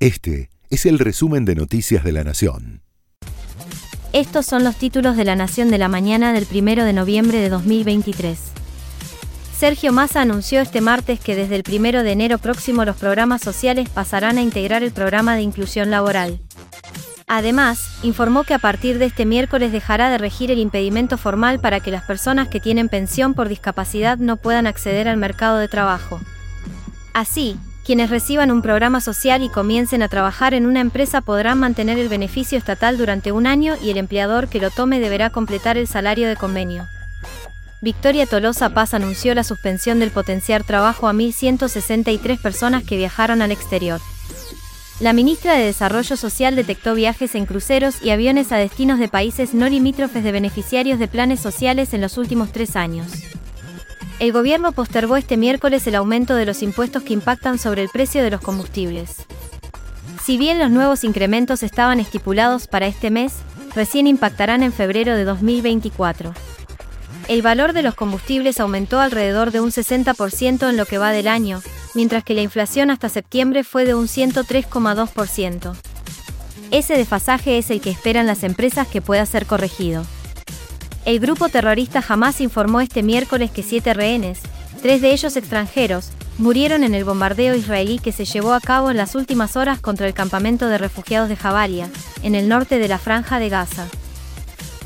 [0.00, 2.80] Este es el resumen de Noticias de la Nación.
[4.14, 7.50] Estos son los títulos de la Nación de la mañana del 1 de noviembre de
[7.50, 8.38] 2023.
[9.54, 13.90] Sergio Massa anunció este martes que desde el 1 de enero próximo los programas sociales
[13.90, 16.40] pasarán a integrar el programa de inclusión laboral.
[17.26, 21.80] Además, informó que a partir de este miércoles dejará de regir el impedimento formal para
[21.80, 26.22] que las personas que tienen pensión por discapacidad no puedan acceder al mercado de trabajo.
[27.12, 27.58] Así,
[27.90, 32.08] quienes reciban un programa social y comiencen a trabajar en una empresa podrán mantener el
[32.08, 36.28] beneficio estatal durante un año y el empleador que lo tome deberá completar el salario
[36.28, 36.86] de convenio.
[37.80, 43.50] Victoria Tolosa Paz anunció la suspensión del potenciar trabajo a 1.163 personas que viajaron al
[43.50, 44.00] exterior.
[45.00, 49.52] La ministra de Desarrollo Social detectó viajes en cruceros y aviones a destinos de países
[49.52, 53.29] no limítrofes de beneficiarios de planes sociales en los últimos tres años.
[54.20, 58.22] El gobierno postergó este miércoles el aumento de los impuestos que impactan sobre el precio
[58.22, 59.16] de los combustibles.
[60.22, 63.32] Si bien los nuevos incrementos estaban estipulados para este mes,
[63.74, 66.34] recién impactarán en febrero de 2024.
[67.28, 71.26] El valor de los combustibles aumentó alrededor de un 60% en lo que va del
[71.26, 71.62] año,
[71.94, 75.74] mientras que la inflación hasta septiembre fue de un 103,2%.
[76.70, 80.04] Ese desfasaje es el que esperan las empresas que pueda ser corregido.
[81.06, 84.40] El grupo terrorista Hamas informó este miércoles que siete rehenes,
[84.82, 88.98] tres de ellos extranjeros, murieron en el bombardeo israelí que se llevó a cabo en
[88.98, 91.88] las últimas horas contra el campamento de refugiados de Jabalia,
[92.22, 93.86] en el norte de la franja de Gaza.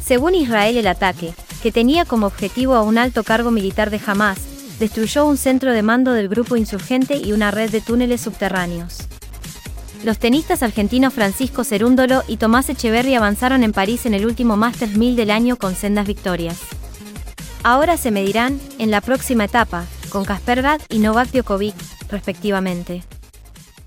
[0.04, 4.38] Según Israel, el ataque, que tenía como objetivo a un alto cargo militar de Hamas,
[4.78, 8.98] destruyó un centro de mando del grupo insurgente y una red de túneles subterráneos.
[10.04, 14.98] Los tenistas argentinos Francisco Cerúndolo y Tomás Echeverri avanzaron en París en el último Masters
[14.98, 16.58] 1000 del año con sendas victorias.
[17.62, 21.74] Ahora se medirán, en la próxima etapa, con Kasper Ruud y Novak Djokovic,
[22.10, 23.02] respectivamente.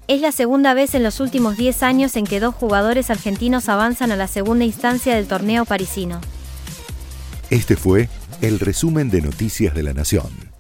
[0.07, 4.11] Es la segunda vez en los últimos 10 años en que dos jugadores argentinos avanzan
[4.11, 6.19] a la segunda instancia del torneo parisino.
[7.51, 8.09] Este fue
[8.41, 10.56] el resumen de Noticias de la Nación.